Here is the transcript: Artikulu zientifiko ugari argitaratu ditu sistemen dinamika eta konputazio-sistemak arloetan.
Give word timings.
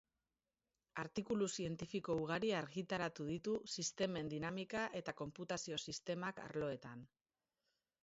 Artikulu 1.03 1.49
zientifiko 1.57 2.15
ugari 2.23 2.51
argitaratu 2.61 3.27
ditu 3.29 3.55
sistemen 3.75 4.35
dinamika 4.35 4.89
eta 5.03 5.19
konputazio-sistemak 5.23 6.47
arloetan. 6.51 7.11